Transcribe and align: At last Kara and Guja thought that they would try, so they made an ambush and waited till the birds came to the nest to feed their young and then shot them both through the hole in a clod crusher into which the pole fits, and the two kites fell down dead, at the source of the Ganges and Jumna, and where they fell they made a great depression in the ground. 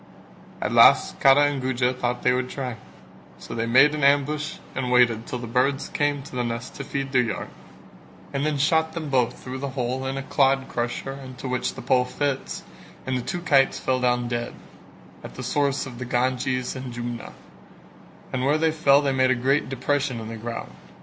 At 0.59 0.71
last 0.71 1.19
Kara 1.19 1.43
and 1.43 1.61
Guja 1.61 1.93
thought 1.93 2.23
that 2.23 2.23
they 2.23 2.33
would 2.33 2.49
try, 2.49 2.77
so 3.37 3.53
they 3.53 3.67
made 3.67 3.93
an 3.93 4.03
ambush 4.03 4.55
and 4.73 4.89
waited 4.91 5.27
till 5.27 5.37
the 5.37 5.45
birds 5.45 5.89
came 5.89 6.23
to 6.23 6.35
the 6.35 6.43
nest 6.43 6.73
to 6.77 6.83
feed 6.83 7.11
their 7.11 7.21
young 7.21 7.49
and 8.33 8.43
then 8.43 8.57
shot 8.57 8.93
them 8.93 9.09
both 9.11 9.37
through 9.43 9.59
the 9.59 9.69
hole 9.77 10.07
in 10.07 10.17
a 10.17 10.23
clod 10.23 10.65
crusher 10.67 11.13
into 11.13 11.47
which 11.47 11.75
the 11.75 11.83
pole 11.83 12.05
fits, 12.05 12.63
and 13.05 13.15
the 13.15 13.21
two 13.21 13.41
kites 13.41 13.77
fell 13.77 13.99
down 13.99 14.27
dead, 14.27 14.55
at 15.23 15.35
the 15.35 15.43
source 15.43 15.85
of 15.85 15.99
the 15.99 16.05
Ganges 16.05 16.75
and 16.75 16.91
Jumna, 16.91 17.33
and 18.33 18.43
where 18.43 18.57
they 18.57 18.71
fell 18.71 19.01
they 19.03 19.11
made 19.11 19.29
a 19.29 19.35
great 19.35 19.69
depression 19.69 20.19
in 20.19 20.29
the 20.29 20.35
ground. 20.35 20.71